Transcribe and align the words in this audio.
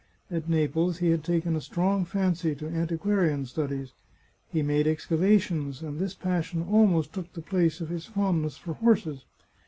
At 0.31 0.49
Naples 0.49 0.97
he 0.97 1.11
had 1.11 1.23
taken 1.23 1.55
a 1.55 1.61
strong 1.61 2.05
fancy 2.05 2.55
to 2.55 2.67
antiquarian 2.67 3.45
studies. 3.45 3.93
He 4.49 4.63
made 4.63 4.87
excavations, 4.87 5.83
and 5.83 5.99
this 5.99 6.15
passion 6.15 6.63
almost 6.63 7.13
took 7.13 7.31
the 7.33 7.41
place 7.43 7.81
of 7.81 7.89
his 7.89 8.07
fondness 8.07 8.57
for 8.57 8.73
horses. 8.73 9.25